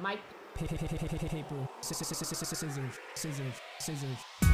[0.00, 0.20] Mike.
[0.54, 1.68] Paper.
[1.80, 2.08] Scissors.
[2.08, 2.98] Scissors.
[3.14, 4.47] Scissors.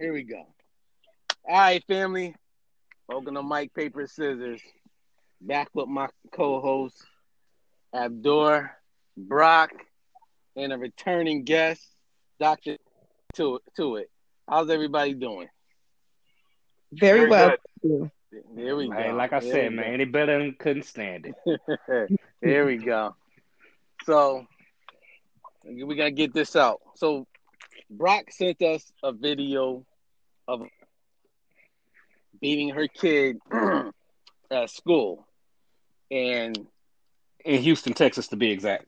[0.00, 0.46] Here we go.
[1.46, 2.34] All right, family.
[3.06, 4.62] Welcome to Mike Paper Scissors.
[5.42, 6.96] Back with my co-host
[7.94, 8.70] Abdur,
[9.18, 9.72] Brock,
[10.56, 11.86] and a returning guest,
[12.38, 12.78] Doctor
[13.34, 14.10] to to it.
[14.48, 15.48] How's everybody doing?
[16.94, 17.54] Very, Very well.
[18.56, 18.94] There we go.
[18.94, 22.18] Hey, like I There said, we man, any better than couldn't stand it.
[22.40, 23.14] there we go.
[24.04, 24.46] So
[25.62, 26.80] we gotta get this out.
[26.94, 27.26] So
[27.90, 29.84] Brock sent us a video
[30.50, 30.62] of
[32.40, 33.38] beating her kid
[34.50, 35.26] at school.
[36.10, 36.66] And
[37.44, 38.86] In Houston, Texas, to be exact.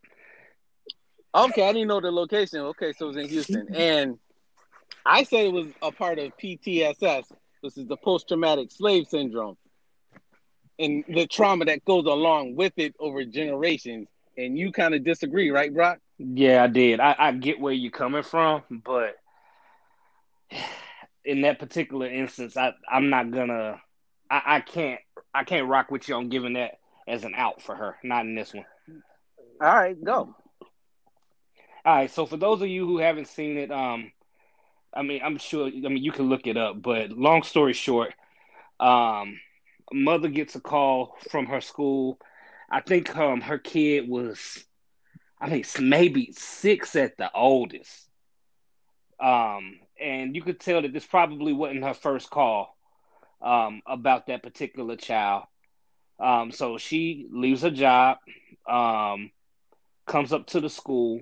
[1.35, 2.61] okay, I didn't know the location.
[2.61, 3.75] Okay, so it was in Houston.
[3.75, 4.19] And
[5.07, 7.25] I said it was a part of PTSS.
[7.63, 9.57] This is the post traumatic slave syndrome.
[10.79, 14.09] And the trauma that goes along with it over generations.
[14.37, 15.99] And you kind of disagree, right, Brock?
[16.19, 16.99] Yeah, I did.
[17.01, 19.17] I, I get where you're coming from, but
[21.25, 23.81] in that particular instance, I I'm not gonna.
[24.31, 25.01] I, I can't.
[25.35, 27.97] I can't rock with you on giving that as an out for her.
[28.03, 28.67] Not in this one.
[29.61, 30.35] All right, go.
[31.85, 32.11] All right.
[32.11, 34.13] So for those of you who haven't seen it, um,
[34.95, 35.67] I mean, I'm sure.
[35.67, 36.83] I mean, you can look it up.
[36.83, 38.15] But long story short,
[38.81, 39.39] um,
[39.93, 42.19] mother gets a call from her school.
[42.71, 44.65] I think um her kid was,
[45.41, 48.09] I think maybe six at the oldest.
[49.21, 52.77] Um, and you could tell that this probably wasn't her first call,
[53.41, 55.45] um, about that particular child.
[56.19, 58.19] Um, so she leaves her job,
[58.69, 59.31] um,
[60.07, 61.21] comes up to the school,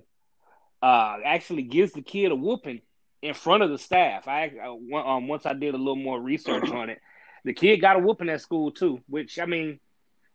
[0.82, 2.80] uh, actually gives the kid a whooping
[3.22, 4.28] in front of the staff.
[4.28, 7.00] I, I um, once I did a little more research on it,
[7.44, 9.00] the kid got a whooping at school too.
[9.08, 9.80] Which I mean,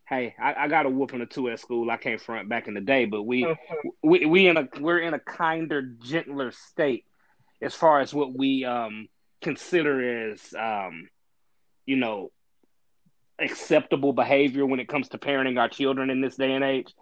[0.08, 1.90] hey, I, I got a whooping or two at school.
[1.90, 3.48] I came front back in the day, but we
[4.04, 7.06] we we in a we're in a kinder, gentler state
[7.66, 9.10] as far as what we um
[9.42, 11.10] consider as um
[11.88, 12.32] you know
[13.40, 16.94] acceptable behavior when it comes to parenting our children in this day and age.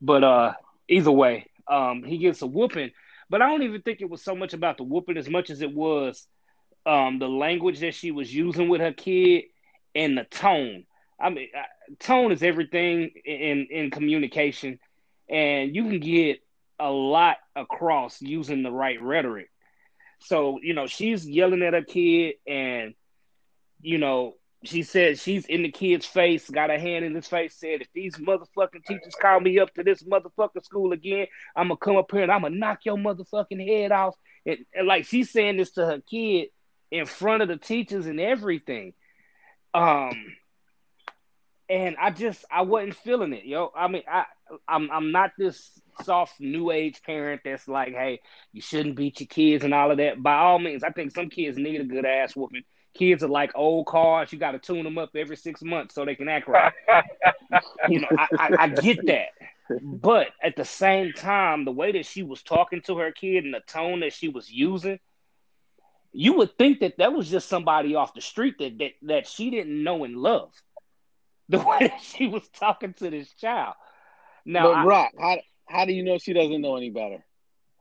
[0.00, 0.52] But uh
[0.88, 2.92] either way, um he gets a whooping.
[3.30, 5.62] But I don't even think it was so much about the whooping as much as
[5.62, 6.26] it was
[6.86, 9.44] um the language that she was using with her kid
[9.94, 10.84] and the tone.
[11.20, 11.48] I mean,
[12.00, 14.80] tone is everything in in communication,
[15.28, 16.40] and you can get
[16.80, 19.51] a lot across using the right rhetoric.
[20.24, 22.94] So you know, she's yelling at her kid, and
[23.80, 24.34] you know,
[24.64, 27.88] she said she's in the kid's face, got her hand in his face, said, "If
[27.92, 32.10] these motherfucking teachers call me up to this motherfucking school again, I'm gonna come up
[32.10, 34.14] here and I'm gonna knock your motherfucking head off."
[34.46, 36.48] And, and like she's saying this to her kid
[36.90, 38.94] in front of the teachers and everything.
[39.74, 40.34] Um,
[41.68, 43.72] and I just I wasn't feeling it, yo.
[43.74, 44.24] I mean, I
[44.68, 45.70] I'm I'm not this
[46.04, 48.20] soft new age parent that's like, hey,
[48.52, 50.22] you shouldn't beat your kids and all of that.
[50.22, 52.64] By all means, I think some kids need a good ass whooping.
[52.94, 56.04] Kids are like old cars; you got to tune them up every six months so
[56.04, 56.72] they can act right.
[57.88, 59.28] you know, I, I, I get that,
[59.80, 63.54] but at the same time, the way that she was talking to her kid and
[63.54, 64.98] the tone that she was using,
[66.12, 69.50] you would think that that was just somebody off the street that that, that she
[69.50, 70.52] didn't know and love.
[71.48, 73.74] The way that she was talking to this child.
[74.46, 75.38] Now, but I- Brock, how
[75.72, 77.24] how do you know she doesn't know any better?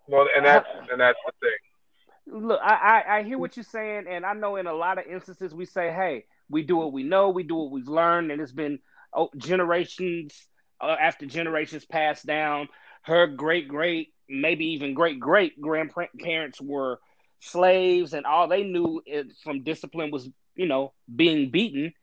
[0.08, 2.48] Well, and that's and that's the thing.
[2.48, 5.06] look, I, I I hear what you're saying, and I know in a lot of
[5.06, 8.42] instances we say, "Hey, we do what we know, we do what we've learned," and
[8.42, 8.80] it's been
[9.14, 10.34] oh, generations
[10.80, 12.70] uh, after generations passed down.
[13.04, 17.00] Her great great, maybe even great great grandparents were
[17.42, 19.02] slaves, and all they knew
[19.44, 21.94] from discipline was, you know, being beaten,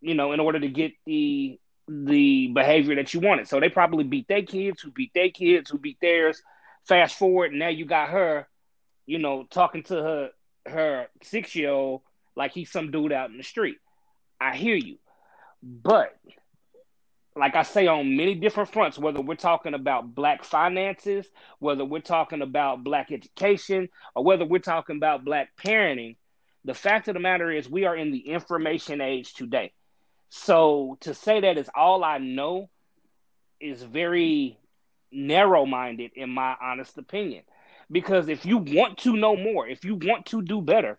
[0.00, 1.58] you know, in order to get the
[1.88, 3.48] the behavior that you wanted.
[3.48, 6.42] So they probably beat their kids, who beat their kids, who beat theirs.
[6.86, 8.48] Fast forward, and now you got her
[9.08, 10.30] you know, talking to her
[10.66, 12.02] her six year old
[12.36, 13.78] like he's some dude out in the street.
[14.38, 14.98] I hear you.
[15.62, 16.14] But
[17.34, 21.26] like I say on many different fronts, whether we're talking about black finances,
[21.58, 26.16] whether we're talking about black education, or whether we're talking about black parenting,
[26.66, 29.72] the fact of the matter is we are in the information age today.
[30.30, 32.70] So to say that is all I know
[33.60, 34.58] is very
[35.12, 37.44] narrow minded in my honest opinion
[37.90, 40.98] Because if you want to know more, if you want to do better,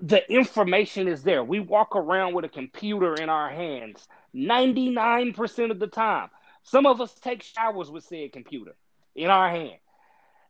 [0.00, 1.42] the information is there.
[1.42, 6.28] We walk around with a computer in our hands 99% of the time.
[6.64, 8.76] Some of us take showers with said computer
[9.14, 9.78] in our hand.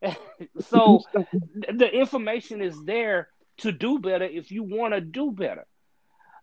[0.61, 1.05] so
[1.69, 3.29] the information is there
[3.59, 5.67] to do better if you want to do better.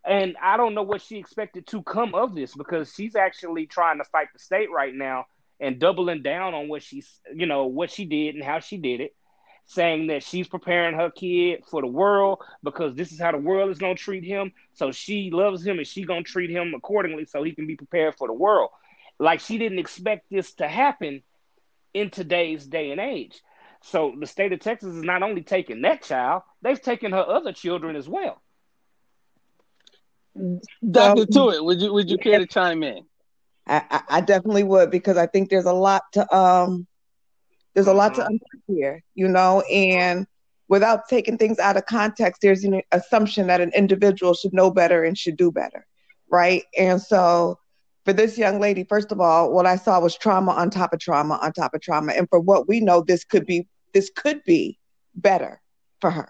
[0.05, 3.99] And I don't know what she expected to come of this because she's actually trying
[3.99, 5.27] to fight the state right now
[5.59, 8.99] and doubling down on what she's, you know, what she did and how she did
[8.99, 9.15] it,
[9.65, 13.71] saying that she's preparing her kid for the world because this is how the world
[13.71, 14.51] is going to treat him.
[14.73, 17.77] So she loves him and she's going to treat him accordingly so he can be
[17.77, 18.71] prepared for the world.
[19.19, 21.23] Like she didn't expect this to happen
[21.93, 23.41] in today's day and age.
[23.83, 27.53] So the state of Texas is not only taking that child, they've taken her other
[27.53, 28.41] children as well.
[30.89, 33.05] Doctor to it, would you would you care to chime in?
[33.67, 36.87] I, I definitely would because I think there's a lot to um
[37.73, 40.27] there's a lot to unpack here, you know, and
[40.67, 45.03] without taking things out of context, there's an assumption that an individual should know better
[45.03, 45.85] and should do better,
[46.29, 46.63] right?
[46.77, 47.57] And so
[48.05, 50.99] for this young lady, first of all, what I saw was trauma on top of
[50.99, 52.13] trauma on top of trauma.
[52.13, 54.79] And for what we know, this could be this could be
[55.15, 55.61] better
[56.01, 56.29] for her.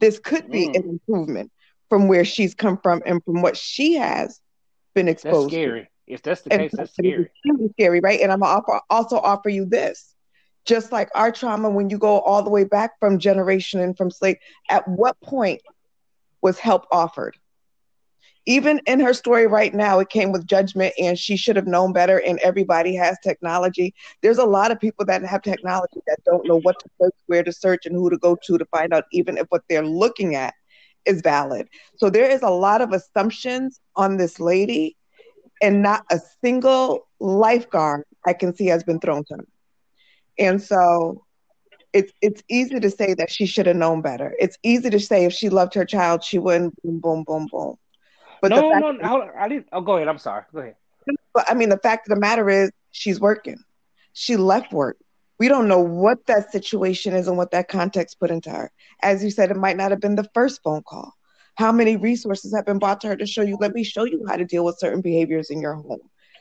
[0.00, 0.76] This could be mm.
[0.76, 1.52] an improvement
[1.88, 4.40] from where she's come from and from what she has
[4.94, 5.50] been exposed.
[5.50, 5.82] That's scary.
[5.82, 5.88] To.
[6.06, 7.30] If that's the and case, that's scary.
[7.44, 8.20] Really scary, right?
[8.20, 10.14] And I'm gonna offer, also offer you this.
[10.66, 14.10] Just like our trauma, when you go all the way back from generation and from
[14.10, 14.36] slave,
[14.70, 15.60] at what point
[16.40, 17.36] was help offered?
[18.46, 21.92] even in her story right now, it came with judgment and she should have known
[21.92, 22.18] better.
[22.18, 23.94] And everybody has technology.
[24.22, 27.42] There's a lot of people that have technology that don't know what to search, where
[27.42, 30.34] to search, and who to go to to find out even if what they're looking
[30.34, 30.54] at
[31.06, 31.68] is valid.
[31.96, 34.96] So there is a lot of assumptions on this lady,
[35.62, 39.46] and not a single lifeguard I can see has been thrown to her.
[40.38, 41.24] And so
[41.92, 44.34] it's it's easy to say that she should have known better.
[44.38, 47.76] It's easy to say if she loved her child, she wouldn't boom, boom, boom, boom.
[48.42, 49.68] But no, no, no, I didn't.
[49.72, 50.08] Oh, go ahead.
[50.08, 50.42] I'm sorry.
[50.52, 50.74] Go ahead.
[51.32, 53.56] But I mean, the fact of the matter is, she's working.
[54.12, 54.96] She left work.
[55.38, 58.70] We don't know what that situation is and what that context put into her.
[59.02, 61.12] As you said, it might not have been the first phone call.
[61.56, 63.56] How many resources have been brought to her to show you?
[63.60, 66.00] Let me show you how to deal with certain behaviors in your home.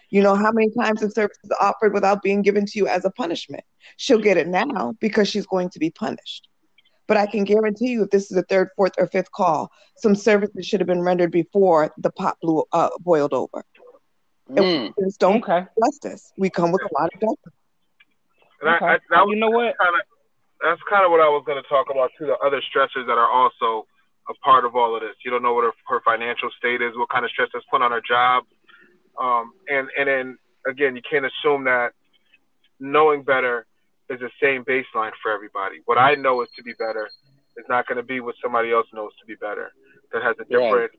[0.09, 3.09] You know, how many times the services offered without being given to you as a
[3.11, 3.63] punishment?
[3.97, 6.47] She'll get it now because she's going to be punished.
[7.07, 10.15] But I can guarantee you, if this is the third, fourth, or fifth call, some
[10.15, 13.65] services should have been rendered before the pot blew uh, boiled over.
[14.49, 14.93] Mm.
[14.97, 15.65] And don't okay.
[15.83, 16.31] justice.
[16.37, 17.53] We come with a lot of justice.
[18.63, 18.85] And okay.
[18.85, 19.75] I, I, that you know what?
[19.75, 19.99] Kinda,
[20.63, 22.31] that's kind of what I was going to talk about too.
[22.31, 23.85] The other stressors that are also
[24.31, 25.19] a part of all of this.
[25.25, 27.81] You don't know what her, her financial state is, what kind of stress that's put
[27.81, 28.47] on her job,
[29.19, 31.91] um, and and then again, you can't assume that
[32.79, 33.65] knowing better
[34.09, 35.83] is the same baseline for everybody.
[35.85, 37.09] What I know is to be better
[37.57, 39.71] is not going to be what somebody else knows to be better.
[40.11, 40.91] That has a different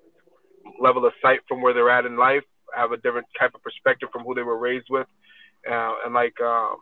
[0.81, 2.43] level of sight from where they're at in life,
[2.75, 5.06] have a different type of perspective from who they were raised with,
[5.70, 6.76] uh, and like um,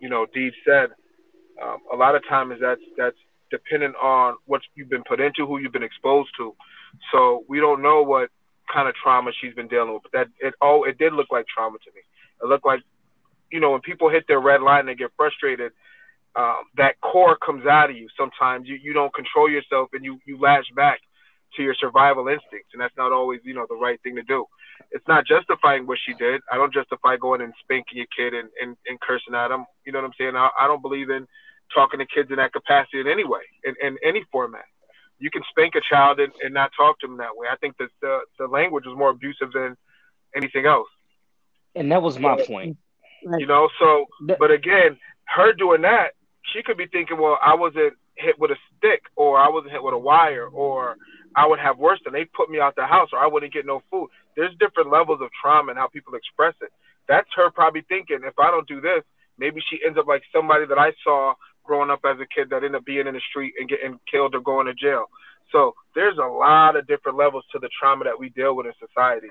[0.00, 0.90] you know, Deej said,
[1.62, 3.16] um, a lot of times that's that's
[3.50, 6.54] dependent on what you've been put into, who you've been exposed to.
[7.12, 8.30] So we don't know what
[8.72, 10.02] kind of trauma she's been dealing with.
[10.02, 12.00] But that it all it did look like trauma to me.
[12.42, 12.80] It looked like
[13.50, 15.72] you know, when people hit their red line and get frustrated,
[16.36, 18.08] um, that core comes out of you.
[18.16, 21.00] Sometimes you, you don't control yourself and you, you latch back
[21.56, 22.70] to your survival instincts.
[22.72, 24.44] And that's not always, you know, the right thing to do.
[24.90, 26.40] It's not justifying what she did.
[26.50, 29.66] I don't justify going and spanking your kid and, and, and cursing at them.
[29.84, 30.36] You know what I'm saying?
[30.36, 31.26] I, I don't believe in
[31.74, 34.64] talking to kids in that capacity in any way, in, in any format.
[35.18, 37.48] You can spank a child and, and not talk to them that way.
[37.50, 39.76] I think that the, the language was more abusive than
[40.34, 40.88] anything else.
[41.74, 42.78] And that was my point.
[43.36, 44.06] You know, so
[44.38, 46.12] but again, her doing that,
[46.52, 49.82] she could be thinking, well, I wasn't hit with a stick, or I wasn't hit
[49.82, 50.96] with a wire, or
[51.36, 53.66] I would have worse than they put me out the house, or I wouldn't get
[53.66, 54.08] no food.
[54.38, 56.70] There's different levels of trauma and how people express it.
[57.08, 59.02] That's her probably thinking, if I don't do this,
[59.36, 62.62] maybe she ends up like somebody that I saw growing up as a kid that
[62.62, 65.06] ended up being in the street and getting killed or going to jail.
[65.50, 68.72] So there's a lot of different levels to the trauma that we deal with in
[68.78, 69.28] society.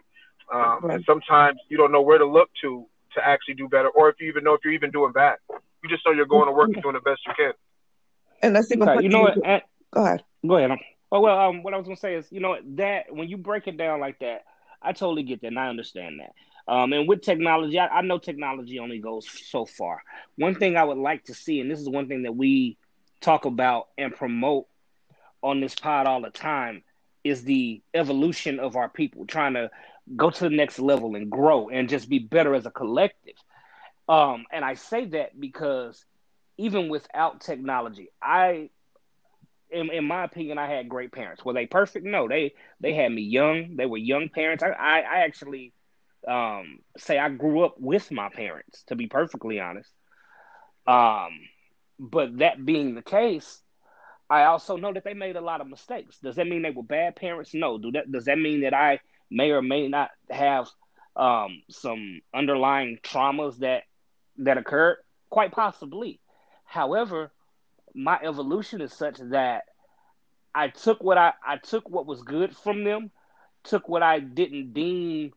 [0.53, 0.95] Um, right.
[0.95, 2.85] And sometimes you don't know where to look to
[3.15, 5.37] to actually do better, or if you even know if you're even doing bad.
[5.49, 7.53] You just know you're going to work and doing the best you can.
[8.43, 9.45] And let's see okay, you know what?
[9.45, 10.23] At, go ahead.
[10.45, 10.77] Go ahead.
[11.11, 13.67] Oh well, um, what I was gonna say is, you know, that when you break
[13.67, 14.43] it down like that,
[14.81, 16.34] I totally get that, and I understand that.
[16.72, 20.03] Um, and with technology, I, I know technology only goes so far.
[20.38, 22.77] One thing I would like to see, and this is one thing that we
[23.22, 24.67] talk about and promote
[25.41, 26.84] on this pod all the time,
[27.24, 29.69] is the evolution of our people, trying to
[30.15, 33.36] go to the next level and grow and just be better as a collective.
[34.07, 36.05] Um, and I say that because
[36.57, 38.69] even without technology, I
[39.69, 41.43] in, in my opinion, I had great parents.
[41.43, 42.05] Were they perfect?
[42.05, 43.75] No, they they had me young.
[43.75, 44.63] They were young parents.
[44.63, 45.74] I I, I actually
[46.27, 48.83] um, say I grew up with my parents.
[48.88, 49.91] To be perfectly honest,
[50.86, 51.31] um,
[52.00, 53.62] but that being the case,
[54.29, 56.17] I also know that they made a lot of mistakes.
[56.19, 57.53] Does that mean they were bad parents?
[57.53, 57.77] No.
[57.77, 60.67] Do that does that mean that I may or may not have
[61.15, 63.83] um, some underlying traumas that
[64.38, 64.97] that occurred?
[65.29, 66.21] Quite possibly.
[66.65, 67.31] However,
[67.94, 69.63] my evolution is such that
[70.53, 73.12] I took what I, I took what was good from them,
[73.63, 75.34] took what I didn't deem,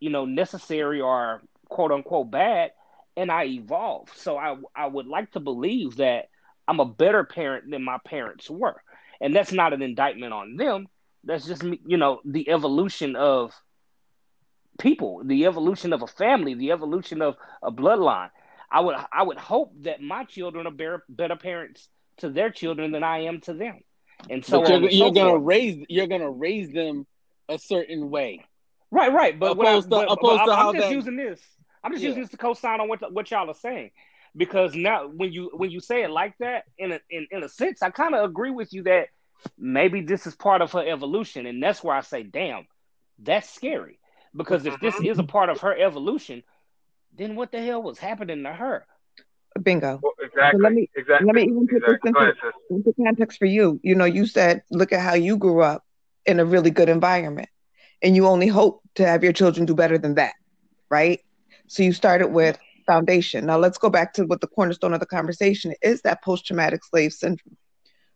[0.00, 2.72] you know, necessary or quote unquote bad,
[3.16, 4.16] and I evolved.
[4.16, 6.28] So I I would like to believe that
[6.66, 8.82] I'm a better parent than my parents were.
[9.20, 10.86] And that's not an indictment on them.
[11.24, 13.52] That's just you know, the evolution of
[14.78, 18.30] people, the evolution of a family, the evolution of a bloodline.
[18.70, 22.92] I would I would hope that my children are better, better parents to their children
[22.92, 23.80] than I am to them.
[24.28, 27.06] And so but you're, you're gonna raise you're gonna raise them
[27.48, 28.44] a certain way.
[28.90, 29.38] right, right.
[29.38, 31.40] But, what I, opposed to- but, but opposed to I'm, I'm just that- using this.
[31.82, 32.08] I'm just Yeah.
[32.08, 33.90] using this to co-sign on what what y'all are saying
[34.36, 37.48] because now when you when you say it like that in a in, in a
[37.48, 39.08] sense, I kind of agree with you that
[39.56, 42.66] maybe this is part of her evolution, and that's where I say, damn,
[43.18, 43.98] that's scary
[44.36, 45.06] because if this mm-hmm.
[45.06, 46.42] is a part of her evolution,
[47.18, 48.86] then what the hell was happening to her?
[49.62, 49.98] Bingo.
[50.02, 50.60] Well, exactly.
[50.60, 51.26] let me- exactly.
[51.26, 52.12] let me even put this exactly.
[52.12, 52.52] Go into- ahead.
[52.70, 55.84] Into context for you, you know, you said, look at how you grew up
[56.26, 57.48] in a really good environment,
[58.02, 60.34] and you only hope to have your children do better than that,
[60.90, 61.20] right?
[61.66, 63.46] So you started with foundation.
[63.46, 67.12] Now let's go back to what the cornerstone of the conversation is that post-traumatic slave
[67.12, 67.56] syndrome,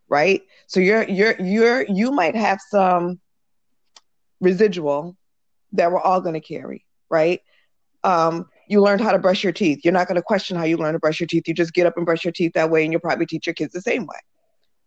[0.07, 0.41] right?
[0.67, 3.19] So you're you're you're you might have some
[4.39, 5.15] residual
[5.73, 7.41] that we're all going to carry, right?
[8.03, 9.81] Um, you learned how to brush your teeth.
[9.83, 11.47] You're not going to question how you learn to brush your teeth.
[11.47, 13.53] You just get up and brush your teeth that way, and you'll probably teach your
[13.53, 14.19] kids the same way.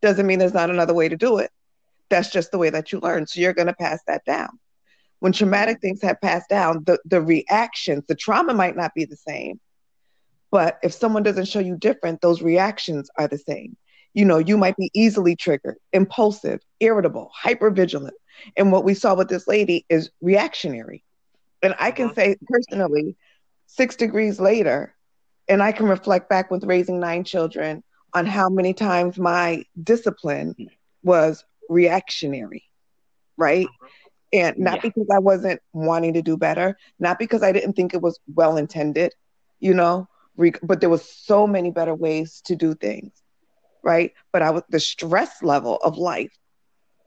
[0.03, 1.51] Doesn't mean there's not another way to do it.
[2.11, 3.27] That's just the way that you learn.
[3.27, 4.59] So you're going to pass that down.
[5.21, 9.17] When traumatic things have passed down, the, the reactions, the trauma might not be the
[9.17, 9.61] same.
[10.51, 13.77] But if someone doesn't show you different, those reactions are the same.
[14.15, 18.13] You know, you might be easily triggered, impulsive, irritable, hypervigilant.
[18.57, 21.03] And what we saw with this lady is reactionary.
[21.63, 22.15] And I can Mhm.
[22.15, 23.17] say personally,
[23.67, 24.95] six degrees later,
[25.49, 27.83] and I can reflect back with raising nine children
[28.15, 30.57] on how many times my discipline
[31.03, 32.65] was reactionary,
[33.37, 33.73] right?
[34.33, 34.83] And not Yeah.
[34.83, 38.57] because I wasn't wanting to do better, not because I didn't think it was well
[38.57, 39.13] intended,
[39.61, 43.13] you know, re- but there was so many better ways to do things,
[43.83, 44.13] right?
[44.33, 46.33] But I was the stress level of life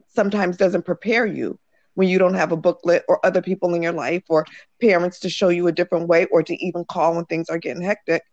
[0.07, 1.59] sometimes doesn't prepare you
[1.95, 4.45] when you don't have a booklet or other people in your life or
[4.81, 7.81] parents to show you a different way or to even call when things are getting
[7.81, 8.23] hectic.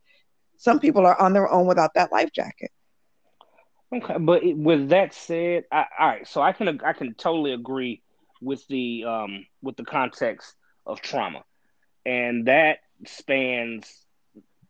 [0.56, 2.70] Some people are on their own without that life jacket.
[3.94, 8.02] Okay, but with that said, I, all right, so I can I can totally agree
[8.40, 10.54] with the um with the context
[10.86, 11.44] of trauma,
[12.04, 14.04] and that spans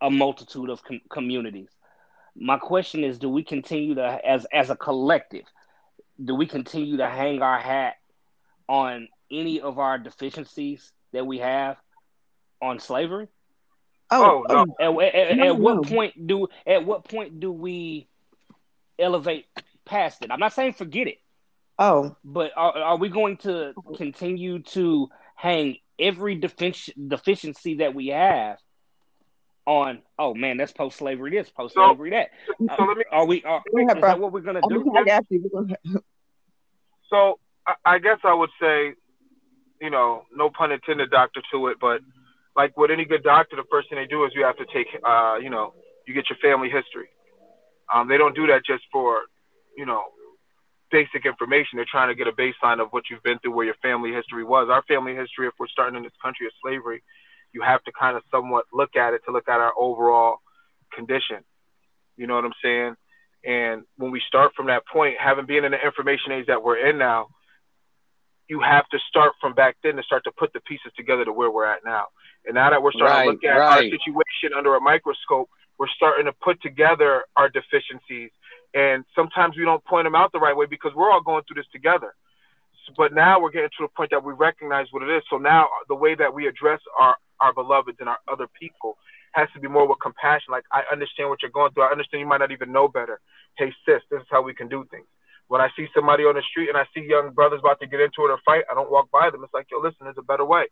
[0.02, 1.68] a multitude of com- communities.
[2.36, 5.44] My question is, do we continue to as as a collective,
[6.22, 7.94] do we continue to hang our hat
[8.68, 11.76] on any of our deficiencies that we have
[12.62, 13.28] on slavery?
[14.10, 14.74] Oh, oh no.
[14.80, 15.00] Oh.
[15.00, 15.82] At, at, No, at what no.
[15.82, 18.08] point do at what point do we
[18.98, 19.46] elevate
[19.84, 20.30] past it?
[20.30, 21.18] I'm not saying forget it,
[21.78, 28.08] oh, but are, are we going to continue to hang every defici- deficiency that we
[28.08, 28.58] have
[29.66, 30.02] on?
[30.18, 31.32] Oh man, that's post slavery.
[31.32, 32.28] This post slavery that.
[32.46, 33.42] So let me Are we?
[33.42, 34.84] Are, Go ahead, is that what we're gonna I'm do?
[34.84, 35.50] gonna ask you.
[35.52, 36.00] We're gonna-
[37.10, 37.40] So
[37.84, 38.94] I, guess I would say,
[39.80, 42.00] you know, no pun intended, doctor to it, but
[42.54, 44.86] like with any good doctor, the first thing they do is you have to take,
[45.04, 45.74] uh, you know,
[46.06, 47.08] you get your family history.
[47.92, 49.22] Um, they don't do that just for,
[49.76, 50.04] you know,
[50.90, 51.76] basic information.
[51.76, 54.44] They're trying to get a baseline of what you've been through, where your family history
[54.44, 54.68] was.
[54.70, 57.02] Our family history, if we're starting in this country of slavery,
[57.52, 60.38] you have to kind of somewhat look at it to look at our overall
[60.94, 61.44] condition.
[62.16, 62.94] You know what I'm saying?
[63.44, 66.88] And when we start from that point, having been in the information age that we're
[66.88, 67.28] in now,
[68.48, 71.32] you have to start from back then to start to put the pieces together to
[71.32, 72.06] where we're at now.
[72.46, 75.88] And now that we're starting Right, to look at our situation under a microscope, we're
[75.88, 78.30] starting to put together our deficiencies.
[78.74, 81.60] And sometimes we don't point them out the right way because we're all going through
[81.60, 82.14] this together.
[82.96, 85.22] But now we're getting to the point that we recognize what it is.
[85.28, 88.96] So now the way that we address our, our beloveds and our other people
[89.32, 90.52] has to be more with compassion.
[90.52, 91.82] Like, I understand what you're going through.
[91.82, 93.20] I understand you might not even know better.
[93.58, 95.06] Hey, sis, this is how we can do things.
[95.48, 98.00] When I see somebody on the street and I see young brothers about to get
[98.00, 99.44] into it or fight, I don't walk by them.
[99.44, 100.66] It's like, yo, listen, there's a better way.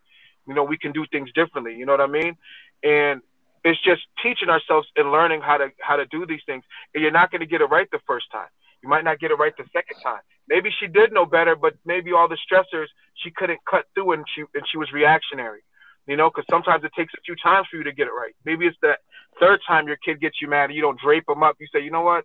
[0.47, 1.75] You know, we can do things differently.
[1.77, 2.37] You know what I mean?
[2.83, 3.23] And
[3.65, 6.65] It's just teaching ourselves and learning how to how to do these things.
[6.95, 8.49] And you're not going to get it right the first time.
[8.83, 10.21] You might not get it right the second time.
[10.49, 14.25] Maybe she did know better, but maybe all the stressors she couldn't cut through, and
[14.35, 15.63] she and she was reactionary.
[16.07, 18.35] You know, because sometimes it takes a few times for you to get it right.
[18.45, 18.99] Maybe it's the
[19.41, 21.57] third time your kid gets you mad, and you don't drape them up.
[21.59, 22.25] You say, you know what?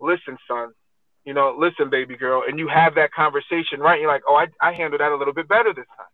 [0.00, 0.72] Listen, son.
[1.24, 4.00] You know, listen, baby girl, and you have that conversation, right?
[4.00, 6.06] You're like, oh, I I handled that a little bit better this time,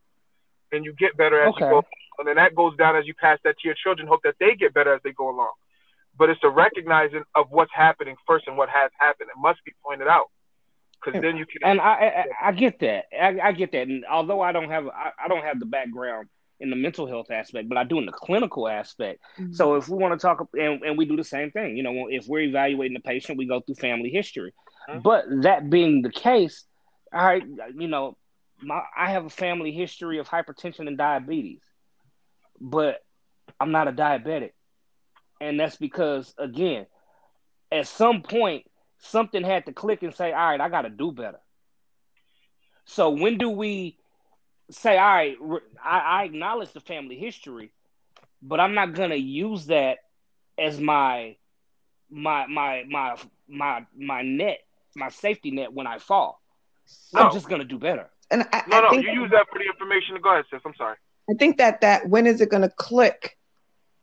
[0.72, 1.64] and you get better as okay.
[1.64, 1.84] you go,
[2.18, 4.08] and then that goes down as you pass that to your children.
[4.08, 5.52] Hope that they get better as they go along
[6.18, 9.30] but it's a recognizing of what's happening first and what has happened.
[9.30, 10.30] It must be pointed out
[11.04, 11.62] because then you can.
[11.62, 11.84] And I,
[12.42, 13.04] I, I get that.
[13.12, 13.88] I, I, get that.
[13.88, 16.28] And although I don't have, I, I, don't have the background
[16.60, 19.20] in the mental health aspect, but I do in the clinical aspect.
[19.38, 19.52] Mm-hmm.
[19.52, 22.08] So if we want to talk, and, and we do the same thing, you know,
[22.08, 24.52] if we're evaluating the patient, we go through family history.
[24.88, 25.00] Mm-hmm.
[25.00, 26.64] But that being the case,
[27.12, 27.40] I,
[27.76, 28.16] you know,
[28.62, 31.60] my, I have a family history of hypertension and diabetes,
[32.60, 33.02] but
[33.60, 34.52] I'm not a diabetic.
[35.40, 36.86] And that's because, again,
[37.70, 38.64] at some point,
[38.98, 41.40] something had to click and say, all right, I got to do better.
[42.86, 43.98] So when do we
[44.70, 45.36] say, all right,
[45.84, 47.72] I, I acknowledge the family history,
[48.42, 49.98] but I'm not to use that
[50.58, 51.36] as my
[52.10, 53.16] my my my
[53.48, 54.60] my my net,
[54.96, 56.40] my safety net when I fall.
[57.12, 57.22] No.
[57.22, 58.08] I'm just gonna do better.
[58.30, 60.16] And I, no, I no, you use that for the information.
[60.22, 60.60] Go ahead, sis.
[60.64, 60.96] I'm sorry.
[61.30, 63.36] I think that that when is it gonna click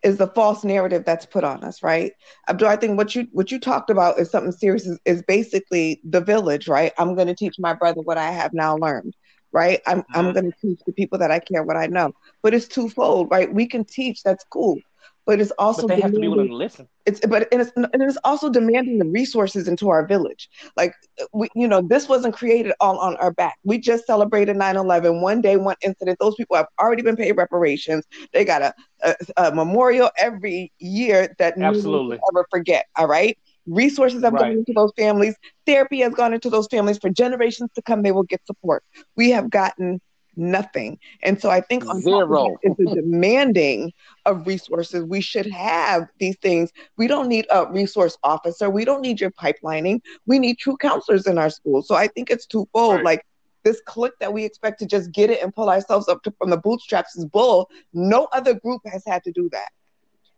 [0.03, 2.11] is the false narrative that's put on us, right?
[2.49, 4.85] Abdul, I think what you what you talked about is something serious.
[4.85, 6.91] Is, is basically the village, right?
[6.97, 9.15] I'm going to teach my brother what I have now learned,
[9.51, 9.81] right?
[9.87, 10.19] I'm mm-hmm.
[10.19, 12.13] I'm going to teach the people that I care what I know.
[12.41, 13.51] But it's twofold, right?
[13.51, 14.77] We can teach, that's cool,
[15.25, 16.87] but it's also but they have to be willing to listen.
[17.05, 20.49] It's but and it's and it's also demanding the resources into our village.
[20.75, 20.93] Like
[21.33, 23.55] we, you know, this wasn't created all on our back.
[23.63, 26.17] We just celebrated 9/11, one day, one incident.
[26.19, 28.05] Those people have already been paid reparations.
[28.33, 32.85] They got a, a, a memorial every year that absolutely never forget.
[32.97, 33.37] All right.
[33.65, 34.41] Resources have right.
[34.41, 35.35] gone into those families.
[35.65, 38.01] Therapy has gone into those families for generations to come.
[38.01, 38.83] They will get support.
[39.15, 40.01] We have gotten
[40.35, 40.97] nothing.
[41.21, 43.93] And so I think on zero is the demanding
[44.25, 45.03] of resources.
[45.03, 46.71] We should have these things.
[46.97, 48.69] We don't need a resource officer.
[48.69, 50.01] We don't need your pipelining.
[50.25, 51.87] We need true counselors in our schools.
[51.87, 52.95] So I think it's twofold.
[52.95, 53.05] Right.
[53.05, 53.25] Like
[53.63, 56.49] this click that we expect to just get it and pull ourselves up to, from
[56.49, 57.69] the bootstraps is bull.
[57.93, 59.69] No other group has had to do that.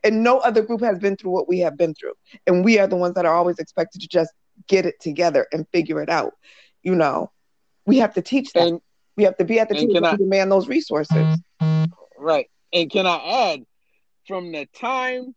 [0.04, 2.14] And no other group has been through what we have been through.
[2.46, 4.32] And we are the ones that are always expected to just
[4.68, 6.34] get it together and figure it out.
[6.84, 7.32] You know,
[7.88, 8.68] we have to teach that.
[8.68, 8.82] And,
[9.18, 11.40] we have to be at the table to demand those resources.
[12.18, 12.50] Right.
[12.74, 13.66] And can I add,
[14.28, 15.36] from the time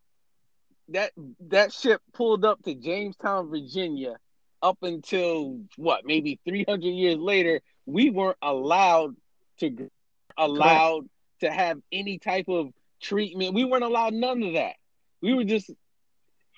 [0.88, 1.12] that
[1.48, 4.16] that ship pulled up to Jamestown, Virginia,
[4.62, 9.14] up until what, maybe 300 years later, we weren't allowed
[9.60, 9.90] to
[10.36, 11.08] allowed
[11.40, 11.40] Correct.
[11.40, 12.68] to have any type of
[13.00, 13.54] treatment.
[13.54, 14.74] We weren't allowed none of that.
[15.20, 15.70] We were just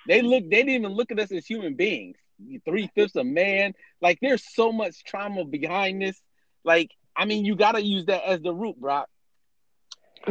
[0.06, 2.16] they look they didn't even look at us as human beings.
[2.64, 3.74] Three fifths of man.
[4.00, 6.20] Like there's so much trauma behind this.
[6.64, 9.08] Like I mean, you got to use that as the root, Brock.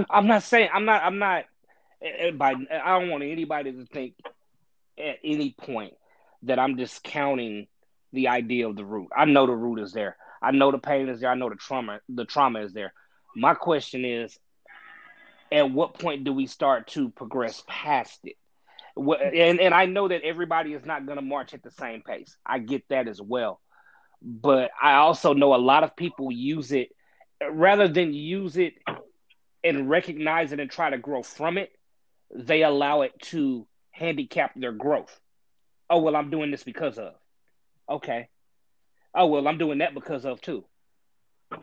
[0.10, 1.46] I'm not saying I'm not I'm not.
[2.36, 4.14] By I don't want anybody to think
[4.98, 5.94] at any point
[6.44, 7.68] that I'm discounting
[8.14, 9.10] the idea of the root.
[9.16, 10.16] I know the root is there.
[10.42, 11.30] I know the pain is there.
[11.30, 12.94] I know the trauma the trauma is there.
[13.36, 14.38] My question is,
[15.52, 18.36] at what point do we start to progress past it?
[18.96, 22.36] And and I know that everybody is not going to march at the same pace.
[22.46, 23.60] I get that as well
[24.22, 26.90] but I also know a lot of people use it
[27.52, 28.74] rather than use it
[29.64, 31.72] and recognize it and try to grow from it,
[32.34, 35.20] they allow it to handicap their growth.
[35.90, 37.14] Oh, well, I'm doing this because of.
[37.90, 38.30] Okay.
[39.16, 40.64] Oh, well, I'm doing that because of too.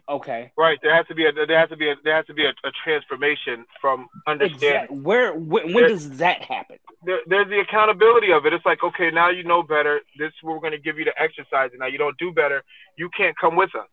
[0.09, 0.53] Okay.
[0.57, 0.79] Right.
[0.83, 2.51] There has to be a there has to be a there has to be a,
[2.51, 4.69] a transformation from understanding.
[4.69, 4.99] Exactly.
[4.99, 6.79] Where when, when does that happen?
[7.05, 8.53] There, there's the accountability of it.
[8.53, 10.01] It's like okay, now you know better.
[10.19, 12.63] This we're going to give you the exercise, and now you don't do better.
[12.97, 13.89] You can't come with us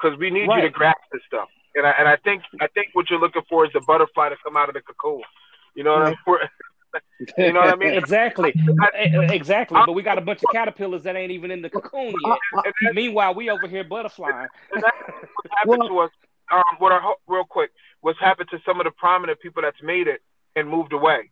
[0.00, 0.64] because we need right.
[0.64, 1.48] you to grasp this stuff.
[1.74, 4.36] And I and I think I think what you're looking for is the butterfly to
[4.42, 5.22] come out of the cocoon.
[5.74, 6.16] You know what I mean?
[7.36, 7.94] You know what I mean?
[7.94, 8.54] exactly,
[9.30, 9.80] exactly.
[9.84, 12.94] But we got a bunch of caterpillars that ain't even in the cocoon yet.
[12.94, 14.48] Meanwhile, we over here butterflying.
[14.70, 14.84] what
[15.50, 16.10] happened to us?
[16.52, 20.08] Um, what our real quick, what's happened to some of the prominent people that's made
[20.08, 20.20] it
[20.56, 21.30] and moved away,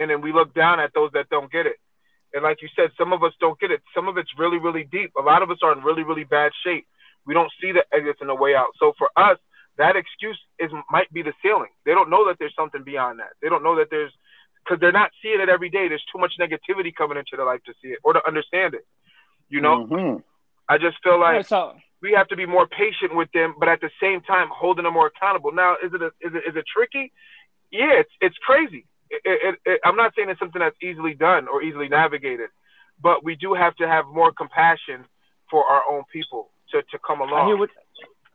[0.00, 1.76] and then we look down at those that don't get it.
[2.34, 3.82] And like you said, some of us don't get it.
[3.94, 5.12] Some of it's really, really deep.
[5.18, 6.86] A lot of us are in really, really bad shape.
[7.24, 8.68] We don't see the exits and the way out.
[8.78, 9.38] So for us,
[9.78, 11.70] that excuse is might be the ceiling.
[11.86, 13.30] They don't know that there's something beyond that.
[13.40, 14.12] They don't know that there's
[14.64, 15.88] because they're not seeing it every day.
[15.88, 18.86] There's too much negativity coming into their life to see it or to understand it.
[19.48, 20.20] You know, mm-hmm.
[20.68, 23.80] I just feel like so, we have to be more patient with them, but at
[23.80, 25.52] the same time holding them more accountable.
[25.52, 27.12] Now, is it a, is it is it tricky?
[27.70, 31.48] Yeah, it's it's crazy it, it, it, I'm not saying it's something that's easily done
[31.48, 32.50] or easily navigated,
[33.00, 35.04] but we do have to have more compassion
[35.50, 37.40] for our own people to, to come along.
[37.40, 37.70] I hear what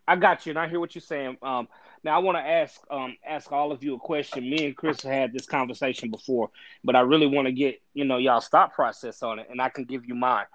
[0.08, 1.38] I got you, and I hear what you're saying.
[1.42, 1.68] Um,
[2.04, 4.50] now I want to ask um, ask all of you a question.
[4.50, 6.50] Me and Chris had this conversation before,
[6.84, 9.70] but I really want to get you know y'all thought process on it, and I
[9.70, 10.46] can give you mine.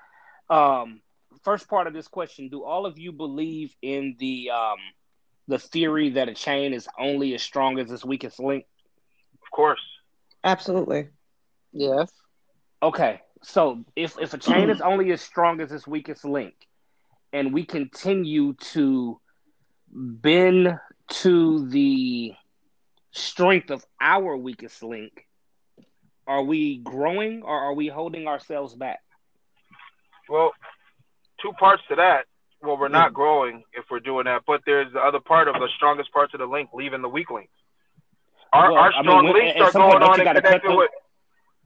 [0.51, 1.01] Um,
[1.43, 4.79] first part of this question: Do all of you believe in the um,
[5.47, 8.67] the theory that a chain is only as strong as its weakest link?
[9.43, 9.81] Of course.
[10.45, 11.09] Absolutely.
[11.73, 12.13] Yes.
[12.83, 16.55] Okay, so if if a chain is only as strong as its weakest link,
[17.33, 19.19] and we continue to
[19.91, 22.35] bend to the
[23.13, 25.27] strength of our weakest link,
[26.27, 29.01] are we growing or are we holding ourselves back?
[30.29, 30.53] Well,
[31.41, 32.27] two parts to that.
[32.61, 35.69] Well, we're not growing if we're doing that, but there's the other part of the
[35.77, 37.53] strongest parts of the link leaving the weak links.
[38.53, 40.91] Our, well, our strong I mean, links are going on and connecting with.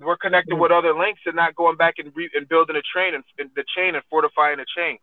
[0.00, 3.14] We're connected with other links and not going back and, re, and building a train
[3.14, 4.98] and, and the chain and fortifying the chain.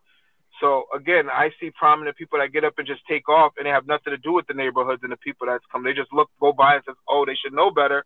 [0.60, 3.70] So again, I see prominent people that get up and just take off, and they
[3.70, 5.84] have nothing to do with the neighborhoods and the people that's come.
[5.84, 8.06] They just look, go by, and says, "Oh, they should know better,"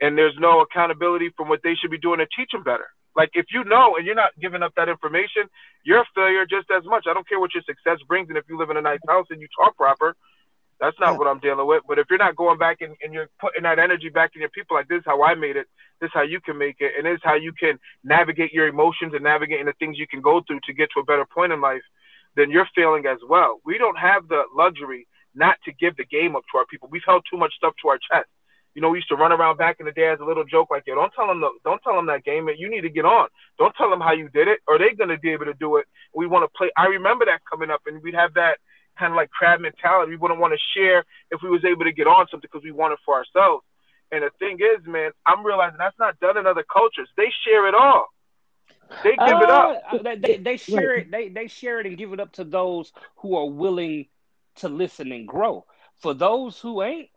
[0.00, 2.88] and there's no accountability from what they should be doing to teach them better.
[3.16, 5.48] Like if you know and you're not giving up that information,
[5.84, 7.06] you're a failure just as much.
[7.08, 9.26] I don't care what your success brings, and if you live in a nice house
[9.30, 10.14] and you talk proper,
[10.80, 11.82] that's not what I'm dealing with.
[11.88, 14.50] But if you're not going back and, and you're putting that energy back in your
[14.50, 15.66] people, like this is how I made it,
[16.00, 18.68] this is how you can make it, and this is how you can navigate your
[18.68, 21.52] emotions and navigating the things you can go through to get to a better point
[21.52, 21.82] in life,
[22.36, 23.60] then you're failing as well.
[23.64, 26.88] We don't have the luxury not to give the game up to our people.
[26.90, 28.28] We've held too much stuff to our chest.
[28.74, 30.68] You know, we used to run around back in the day as a little joke
[30.70, 32.46] like, "Yo, don't tell them, the, don't tell them that game.
[32.58, 33.28] You need to get on.
[33.58, 35.86] Don't tell them how you did it, or they're gonna be able to do it.
[36.14, 36.70] We want to play.
[36.76, 38.58] I remember that coming up, and we'd have that
[38.98, 40.10] kind of like crab mentality.
[40.10, 42.72] We wouldn't want to share if we was able to get on something because we
[42.72, 43.64] want it for ourselves.
[44.12, 47.08] And the thing is, man, I'm realizing that's not done in other cultures.
[47.16, 48.08] They share it all.
[49.02, 49.82] They give uh, it up.
[49.92, 51.10] Uh, uh, they, they share it.
[51.10, 54.06] They they share it and give it up to those who are willing
[54.56, 55.66] to listen and grow.
[55.98, 57.08] For those who ain't,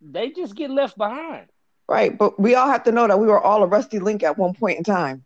[0.00, 1.46] they just get left behind.
[1.88, 4.38] Right, but we all have to know that we were all a rusty link at
[4.38, 5.24] one point in time.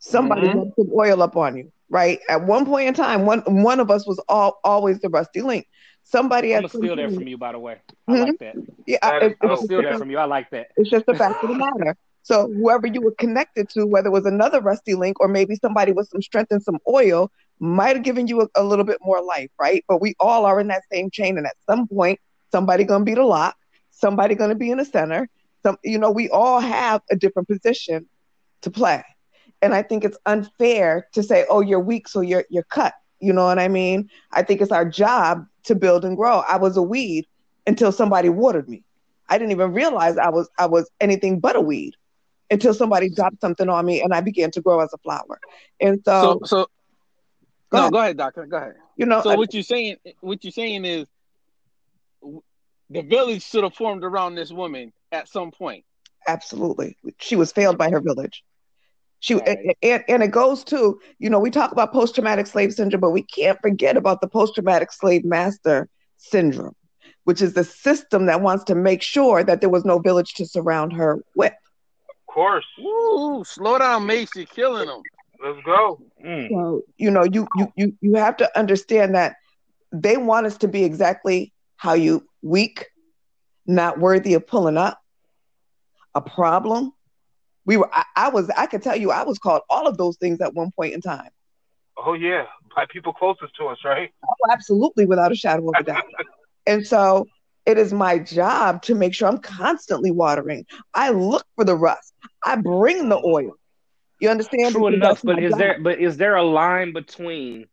[0.00, 0.70] Somebody mm-hmm.
[0.76, 2.20] some oil up on you right?
[2.28, 5.68] At one point in time, one one of us was all always the rusty link.
[6.02, 7.78] Somebody I'm gonna steal that from you, by the way.
[8.06, 8.22] I mm-hmm.
[8.22, 8.56] like that.
[8.86, 10.18] Yeah, I'm gonna steal that from you.
[10.18, 10.68] I like that.
[10.76, 11.96] It's just the fact of the matter.
[12.22, 15.92] So whoever you were connected to, whether it was another rusty link or maybe somebody
[15.92, 19.22] with some strength and some oil, might have given you a, a little bit more
[19.22, 19.84] life, right?
[19.88, 22.18] But we all are in that same chain, and at some point,
[22.50, 23.56] somebody gonna be the lock,
[23.90, 25.28] somebody gonna be in the center.
[25.62, 28.06] Some, you know, we all have a different position
[28.62, 29.02] to play.
[29.62, 32.94] And I think it's unfair to say, oh, you're weak, so you're you're cut.
[33.20, 34.10] You know what I mean?
[34.32, 36.40] I think it's our job to build and grow.
[36.40, 37.26] I was a weed
[37.66, 38.82] until somebody watered me.
[39.28, 41.94] I didn't even realize I was I was anything but a weed
[42.50, 45.40] until somebody dropped something on me and I began to grow as a flower.
[45.80, 46.66] And so So, so
[47.70, 47.92] go no, ahead.
[47.92, 48.46] go ahead, doctor.
[48.46, 48.74] Go ahead.
[48.96, 51.06] You know So I, what you're saying what you're saying is
[52.90, 55.84] the village should have formed around this woman at some point.
[56.26, 56.96] Absolutely.
[57.18, 58.44] She was failed by her village.
[59.24, 59.74] She right.
[59.82, 63.08] and, and it goes to, you know, we talk about post traumatic slave syndrome, but
[63.08, 66.76] we can't forget about the post traumatic slave master syndrome,
[67.22, 70.44] which is the system that wants to make sure that there was no village to
[70.44, 71.54] surround her with.
[72.10, 72.66] Of course.
[72.78, 75.00] Ooh, slow down, Macy, killing them.
[75.42, 76.02] Let's go.
[76.22, 76.50] Mm.
[76.50, 79.36] So, you know, you you you you have to understand that
[79.90, 82.88] they want us to be exactly how you weak,
[83.66, 85.00] not worthy of pulling up,
[86.14, 86.92] a problem,
[87.66, 90.16] we were I, I, was I could tell you I was called all of those
[90.16, 91.30] things at one point in time.
[91.96, 94.10] Oh yeah, by people closest to us, right?
[94.24, 96.04] Oh, absolutely, without a shadow of a doubt.
[96.66, 97.26] and so
[97.66, 100.66] it is my job to make sure I'm constantly watering.
[100.92, 102.12] I look for the rust.
[102.44, 103.52] I bring the oil.
[104.20, 104.74] You understand?
[104.74, 105.58] True enough, but is job.
[105.58, 107.66] there but is there a line between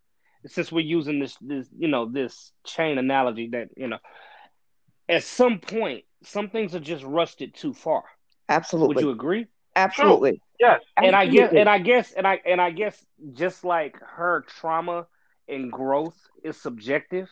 [0.47, 3.99] since we're using this this you know this chain analogy that you know
[5.07, 8.03] at some point some things are just rusted too far.
[8.49, 8.95] Absolutely.
[8.95, 9.47] Would you agree?
[9.75, 10.31] Absolutely.
[10.31, 10.39] True.
[10.59, 10.81] Yes.
[10.97, 13.03] And I guess and I guess and I and I guess
[13.33, 15.07] just like her trauma
[15.47, 17.29] and growth is subjective,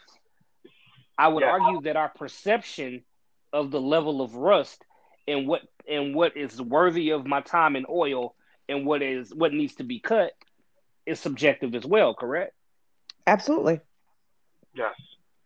[1.18, 1.52] I would yeah.
[1.52, 3.04] argue that our perception
[3.54, 4.84] of the level of rust
[5.28, 8.36] and what and what is worthy of my time and oil
[8.68, 10.32] and what is what needs to be cut
[11.06, 12.54] is subjective as well, correct?
[13.28, 13.80] Absolutely.
[14.74, 14.96] Yes.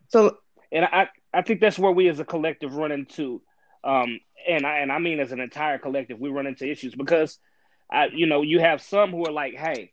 [0.10, 0.38] So
[0.72, 3.42] and I I think that's where we as a collective run into
[3.84, 7.40] um, and I and I mean as an entire collective, we run into issues because,
[7.92, 9.92] I you know you have some who are like, hey,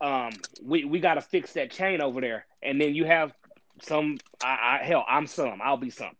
[0.00, 3.32] um, we we got to fix that chain over there, and then you have
[3.82, 4.18] some.
[4.42, 5.60] I, I hell, I'm some.
[5.62, 6.16] I'll be some.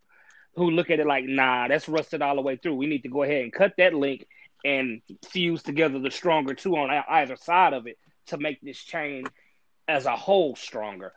[0.57, 2.77] who look at it like, nah, that's rusted all the way through.
[2.77, 4.27] We need to go ahead and cut that link
[4.65, 9.25] and fuse together the stronger two on either side of it to make this chain
[9.89, 11.13] as a whole stronger.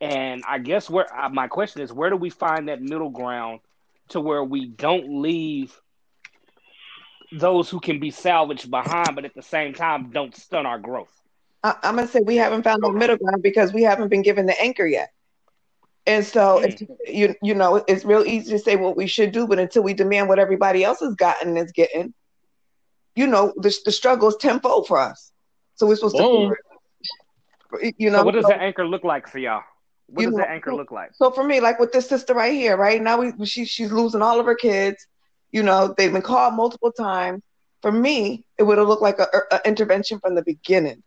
[0.00, 3.60] And I guess where uh, my question is, where do we find that middle ground
[4.12, 5.78] to where we don't leave
[7.32, 11.12] those who can be salvaged behind, but at the same time don't stunt our growth?
[11.62, 14.46] I, am gonna say we haven't found the middle ground because we haven't been given
[14.46, 15.12] the anchor yet.
[16.06, 16.64] And so mm.
[16.64, 19.82] it's, you you know it's real easy to say what we should do, but until
[19.82, 22.12] we demand what everybody else has gotten and is getting,
[23.14, 25.30] you know the the struggle is tenfold for us.
[25.76, 26.54] So we're supposed Boom.
[27.80, 28.18] to, you know.
[28.18, 29.62] So what does so, the anchor look like for y'all?
[30.12, 31.10] What does know, the anchor look like?
[31.14, 34.22] So for me, like with this sister right here, right now we she she's losing
[34.22, 35.06] all of her kids.
[35.50, 37.42] You know they've been called multiple times.
[37.80, 41.02] For me, it would have looked like a, a intervention from the beginning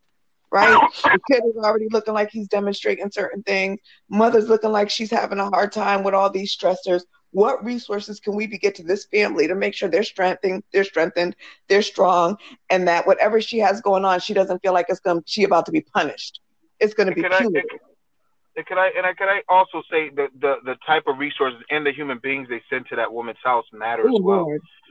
[0.56, 0.90] right?
[1.04, 3.80] the kid is already looking like he's demonstrating certain things.
[4.10, 7.02] Mother's looking like she's having a hard time with all these stressors.
[7.32, 10.86] What resources can we be get to this family to make sure they're strengthened, they're
[10.86, 11.36] strengthened,
[11.68, 12.38] they're strong,
[12.70, 15.66] and that whatever she has going on, she doesn't feel like it's going she about
[15.66, 16.40] to be punished.
[16.80, 17.64] It's going to be punitive.
[18.58, 21.60] And can I and I can I also say that the the type of resources
[21.70, 24.48] and the human beings they send to that woman's house matter as well.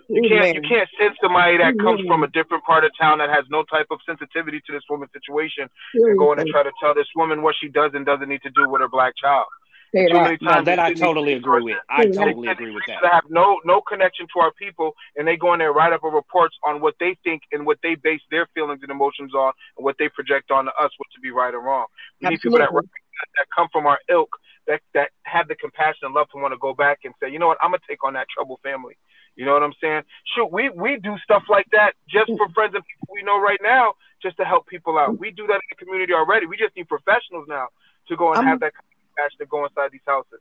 [0.09, 3.31] You can't you can't send somebody that comes from a different part of town that
[3.31, 6.73] has no type of sensitivity to this woman's situation and go in and try to
[6.81, 9.47] tell this woman what she does and doesn't need to do with her black child.
[9.95, 11.79] Too many No, that I totally agree with.
[11.89, 12.99] I totally agree with that.
[13.01, 16.03] They have no no connection to our people, and they go in there write up
[16.03, 19.53] a reports on what they think and what they base their feelings and emotions on,
[19.77, 21.87] and what they project on to us, what to be right or wrong.
[22.21, 22.73] We need people that
[23.37, 24.31] that come from our ilk
[24.67, 27.39] that that have the compassion and love to want to go back and say, you
[27.39, 28.97] know what, I'm gonna take on that trouble family.
[29.37, 30.03] You know what I'm saying?
[30.35, 33.61] Shoot, we we do stuff like that just for friends and people we know right
[33.63, 35.19] now, just to help people out.
[35.19, 36.47] We do that in the community already.
[36.47, 37.69] We just need professionals now
[38.09, 40.41] to go and I'm, have um, that compassion to go inside these houses.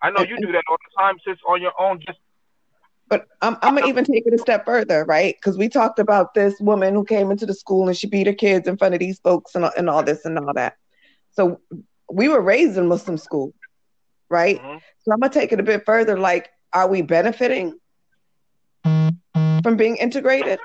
[0.00, 2.00] I know you um do that all the time, sis, on your own.
[2.06, 2.18] Just
[3.08, 5.34] but I'm, I'm gonna even take it a step further, right?
[5.34, 8.34] Because we talked about this woman who came into the school and she beat her
[8.34, 10.76] kids in front of these folks and, and all this and all that.
[11.32, 11.60] So
[12.10, 13.54] we were raised in Muslim school,
[14.28, 14.60] right?
[14.60, 14.78] Mm-hmm.
[15.00, 16.18] So I'm gonna take it a bit further.
[16.18, 17.78] Like, are we benefiting
[18.82, 20.58] from being integrated?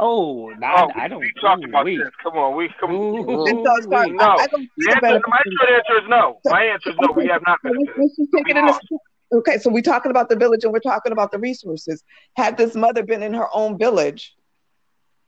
[0.00, 1.18] Oh, no, oh, I, don't.
[1.18, 1.98] We talked about this.
[2.22, 2.92] Come on, we come.
[2.92, 3.64] Ooh, no,
[3.96, 6.38] I, I don't the answer, my short answer is no.
[6.44, 7.12] My answer is no.
[7.12, 7.94] We have not benefited.
[7.98, 8.78] Let's just take it in a,
[9.38, 12.04] okay, so we're talking about the village and we're talking about the resources.
[12.36, 14.36] Had this mother been in her own village,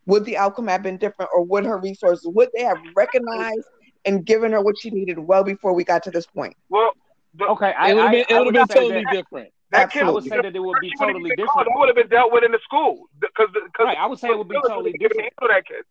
[0.07, 3.67] would the outcome have been different, or would her resources would they have recognized
[4.05, 6.57] and given her what she needed well before we got to this point?
[6.69, 6.93] Well,
[7.35, 9.51] the, okay, I, it would have been, it would have been totally that, different.
[9.73, 11.51] That kid, I would say that it would be totally different.
[11.55, 13.97] That would have been dealt with in the school because right.
[13.97, 15.33] I would say it would be totally different.
[15.41, 15.85] That kid.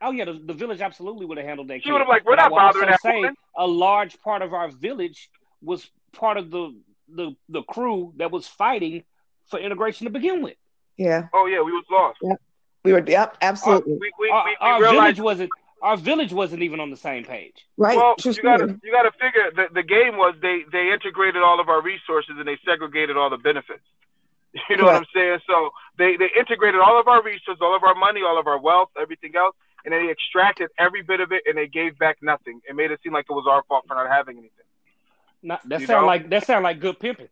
[0.00, 1.82] Oh yeah, the, the village absolutely would have handled that.
[1.82, 3.34] She would have like, we're not bothering that say woman.
[3.56, 5.30] A large part of our village
[5.62, 9.04] was part of the the the crew that was fighting
[9.46, 10.56] for integration to begin with.
[10.96, 11.28] Yeah.
[11.32, 12.18] Oh yeah, we was lost.
[12.22, 12.40] Yep.
[12.84, 13.04] We were.
[13.04, 13.38] Yep.
[13.40, 13.94] Absolutely.
[13.94, 15.50] Our, we, we, our, we, our village wasn't
[15.86, 17.64] our village wasn't even on the same page.
[17.76, 17.96] Right.
[17.96, 21.68] Well, you gotta you gotta figure the, the game was they they integrated all of
[21.68, 23.86] our resources and they segregated all the benefits.
[24.70, 25.40] You know what I'm saying?
[25.46, 25.68] So
[25.98, 28.88] they, they integrated all of our resources, all of our money, all of our wealth,
[28.98, 32.62] everything else, and they extracted every bit of it and they gave back nothing.
[32.66, 34.64] It made it seem like it was our fault for not having anything.
[35.42, 36.06] Not, that you sound know?
[36.06, 37.28] like that sound like good pimping.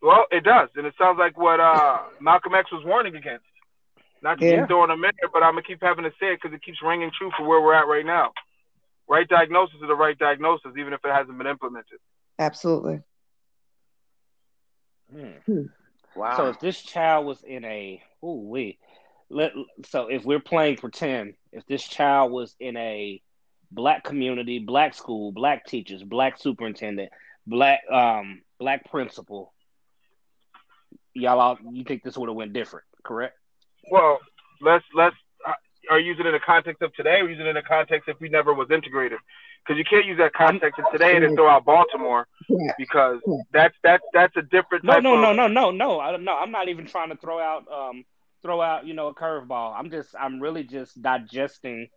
[0.00, 3.44] Well, it does, and it sounds like what uh, Malcolm X was warning against.
[4.22, 4.60] Not to yeah.
[4.60, 6.82] keep throwing a minute, but I'm gonna keep having to say it because it keeps
[6.82, 8.32] ringing true for where we're at right now.
[9.08, 11.98] Right diagnosis is the right diagnosis, even if it hasn't been implemented.
[12.38, 13.00] Absolutely.
[15.12, 15.30] Hmm.
[15.46, 15.62] Hmm.
[16.14, 16.36] Wow.
[16.36, 18.78] So if this child was in a oh we
[19.30, 19.52] let
[19.88, 23.22] so if we're playing pretend, if this child was in a
[23.70, 27.10] black community, black school, black teachers, black superintendent,
[27.46, 29.54] black um black principal,
[31.14, 33.36] y'all all, you think this would have went different, correct?
[33.90, 34.18] Well,
[34.60, 35.16] let's let's
[35.46, 35.52] uh,
[35.90, 38.08] are you using it in the context of today, or using it in the context
[38.08, 39.18] if we never was integrated?
[39.64, 42.26] Because you can't use that context in today and then throw out Baltimore
[42.78, 43.20] because
[43.52, 44.84] that's that's that's a different.
[44.84, 45.20] No, no, of...
[45.20, 46.00] no, no, no, no.
[46.00, 46.36] I don't know.
[46.36, 48.04] I'm not even trying to throw out um
[48.42, 49.74] throw out you know a curveball.
[49.76, 51.88] I'm just I'm really just digesting.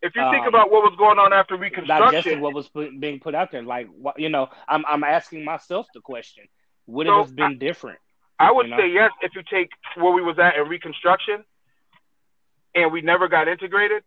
[0.00, 2.98] If you think um, about what was going on after Reconstruction, digesting what was put,
[2.98, 6.44] being put out there, like what you know, I'm I'm asking myself the question:
[6.86, 7.98] Would so it have been I, different?
[8.38, 8.78] I would you know?
[8.78, 11.44] say yes if you take where we was at in Reconstruction,
[12.74, 14.02] and we never got integrated,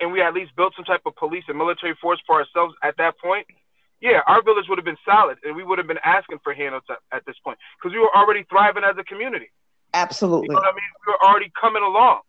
[0.00, 2.96] and we at least built some type of police and military force for ourselves at
[2.98, 3.46] that point.
[4.00, 6.86] Yeah, our village would have been solid, and we would have been asking for handouts
[6.90, 9.50] at, at this point because we were already thriving as a community.
[9.94, 10.46] Absolutely.
[10.48, 10.90] You know what I mean?
[11.06, 12.20] We were already coming along,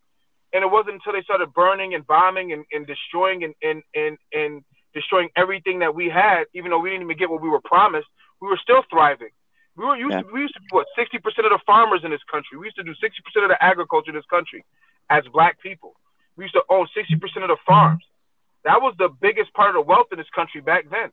[0.54, 4.18] and it wasn't until they started burning and bombing and, and destroying and, and and
[4.32, 4.64] and
[4.94, 8.08] destroying everything that we had, even though we didn't even get what we were promised
[8.44, 9.30] we were still thriving.
[9.76, 10.22] We were used yeah.
[10.22, 12.58] to, we used to be what sixty percent of the farmers in this country.
[12.58, 14.64] We used to do sixty percent of the agriculture in this country
[15.10, 15.96] as black people.
[16.38, 18.04] We used to own sixty percent of the farms.
[18.64, 21.12] That was the biggest part of the wealth in this country back then.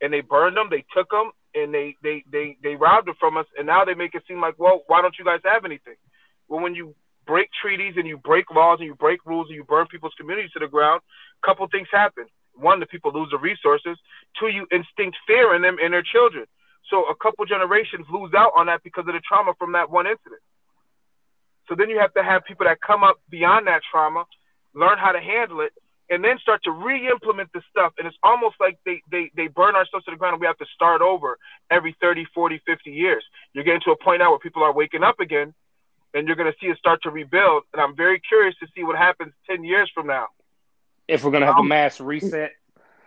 [0.00, 3.36] And they burned them, they took them, and they they they they robbed it from
[3.36, 3.46] us.
[3.58, 5.96] And now they make it seem like, well, why don't you guys have anything?
[6.48, 6.94] Well, when you
[7.26, 10.52] break treaties and you break laws and you break rules and you burn people's communities
[10.52, 11.02] to the ground,
[11.42, 12.26] a couple things happen.
[12.54, 13.98] One, the people lose the resources.
[14.38, 16.46] Two, you instinct fear in them and their children.
[16.88, 20.06] So a couple generations lose out on that because of the trauma from that one
[20.06, 20.40] incident.
[21.68, 24.24] So then you have to have people that come up beyond that trauma,
[24.74, 25.72] learn how to handle it,
[26.10, 27.92] and then start to re-implement the stuff.
[27.96, 30.58] And it's almost like they, they, they burn ourselves to the ground and we have
[30.58, 31.38] to start over
[31.70, 33.24] every 30, 40, 50 years.
[33.52, 35.54] You're getting to a point now where people are waking up again
[36.12, 37.62] and you're going to see it start to rebuild.
[37.72, 40.26] And I'm very curious to see what happens 10 years from now.
[41.06, 42.52] If we're going to have um, a mass reset.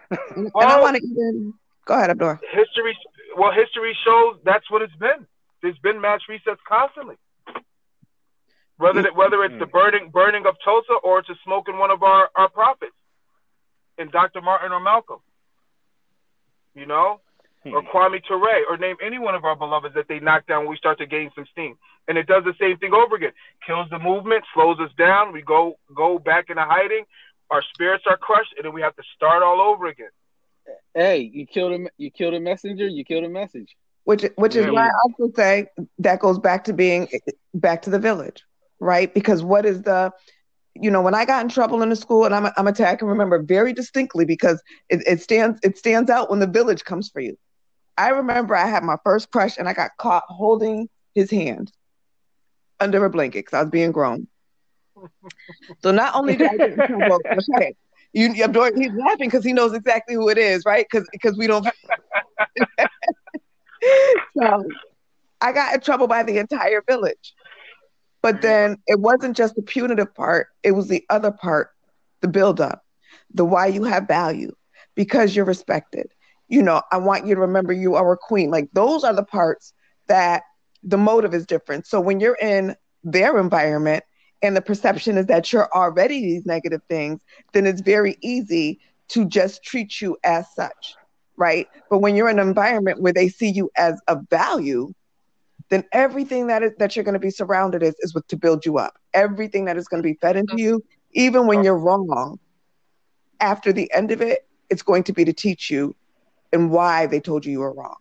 [0.10, 1.54] and I want to even
[1.86, 2.40] go ahead, Abdur.
[2.52, 2.98] History,
[3.38, 5.28] well, history shows that's what it's been.
[5.62, 7.16] There's been mass resets constantly.
[8.78, 12.04] Whether it, whether it's the burning burning of Tulsa or it's a smoking one of
[12.04, 12.96] our, our prophets,
[13.98, 14.42] in Dr.
[14.42, 15.20] Martin or Malcolm,
[16.76, 17.22] you know,
[17.66, 17.88] or hmm.
[17.88, 20.78] Kwame Ture, or name any one of our beloveds that they knock down when we
[20.78, 21.76] start to gain some steam.
[22.08, 23.32] And it does the same thing over again.
[23.66, 25.32] Kills the movement, slows us down.
[25.32, 27.06] We go go back into hiding.
[27.50, 30.10] Our spirits are crushed, and then we have to start all over again.
[30.94, 32.88] Hey, you killed a you killed a messenger.
[32.88, 33.76] You killed a message.
[34.06, 34.72] Which which is yeah.
[34.72, 35.68] why I also say
[36.00, 37.08] that goes back to being
[37.54, 38.44] back to the village
[38.84, 39.14] right?
[39.14, 40.12] Because what is the,
[40.76, 42.96] you know, when I got in trouble in the school, and I'm, I'm a, I
[42.96, 47.10] can remember very distinctly because it, it stands it stands out when the village comes
[47.10, 47.38] for you.
[47.98, 51.72] I remember I had my first crush, and I got caught holding his hand
[52.80, 54.28] under a blanket because I was being grown.
[55.82, 57.20] So not only did I get in trouble,
[57.56, 57.76] okay,
[58.14, 60.86] you, he's laughing because he knows exactly who it is, right?
[60.90, 61.66] Because because we don't.
[64.38, 64.64] so
[65.42, 67.34] I got in trouble by the entire village.
[68.22, 68.42] But mm-hmm.
[68.42, 71.72] then it wasn't just the punitive part, it was the other part,
[72.22, 72.84] the buildup,
[73.34, 74.54] the why you have value,
[74.96, 76.08] because you're respected.
[76.48, 78.52] You know, I want you to remember you are a queen.
[78.52, 79.74] Like those are the parts
[80.08, 80.44] that
[80.84, 81.88] the motive is different.
[81.88, 84.04] So when you're in their environment
[84.44, 87.22] and the perception is that you're already these negative things,
[87.54, 90.96] then it's very easy to just treat you as such,
[91.38, 91.68] right?
[91.90, 94.94] But when you're in an environment where they see you as a value,
[95.70, 98.66] then everything that is that you're going to be surrounded is is with to build
[98.66, 98.94] you up.
[99.14, 102.38] Everything that is going to be fed into you, even when you're wrong,
[103.40, 105.96] after the end of it, it's going to be to teach you
[106.52, 107.96] and why they told you you were wrong.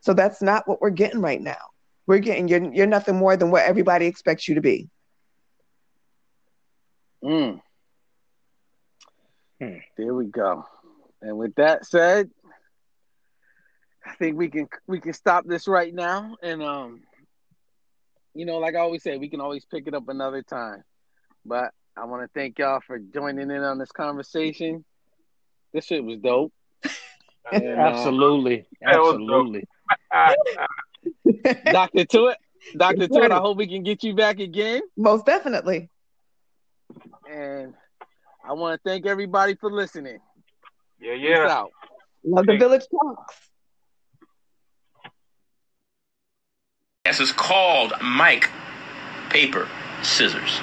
[0.00, 1.62] So that's not what we're getting right now.
[2.06, 4.88] We're getting you're you're nothing more than what everybody expects you to be.
[7.24, 7.60] Mm.
[9.60, 9.76] Hmm.
[9.96, 10.64] There we go.
[11.20, 12.30] And with that said,
[14.04, 17.02] I think we can we can stop this right now and um
[18.34, 20.82] you know, like I always say, we can always pick it up another time.
[21.44, 24.84] But I want to thank y'all for joining in on this conversation.
[25.72, 26.52] This shit was dope.
[27.52, 29.64] and, absolutely, uh, absolutely.
[31.64, 32.38] Doctor to it,
[32.76, 33.32] Doctor to it.
[33.32, 34.80] I hope we can get you back again.
[34.96, 35.90] Most definitely.
[37.30, 37.74] And
[38.48, 40.18] I want to thank everybody for listening.
[41.00, 41.44] Yeah, yeah.
[41.44, 41.70] Peace out.
[42.24, 43.34] Love the village talks.
[47.04, 48.48] This is called Mike
[49.28, 49.68] Paper
[50.02, 50.60] Scissors.